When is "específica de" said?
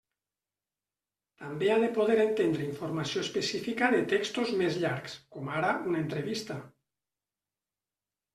3.27-4.01